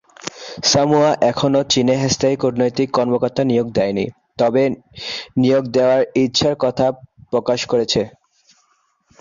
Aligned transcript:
Samoa 0.71 1.11
এখনও 1.31 1.61
চীনে 1.71 1.95
স্থায়ী 2.13 2.35
কূটনৈতিক 2.37 2.87
কর্মকর্তা 2.97 3.43
নিয়োগ 3.43 3.67
দেয়নি, 3.77 4.05
তবে 4.39 4.63
নিয়োগ 5.37 5.63
দেওয়ার 5.75 6.01
ইচ্ছার 6.23 6.55
কথা 6.63 6.85
প্রকাশ 7.31 7.59
করেছে। 7.71 8.01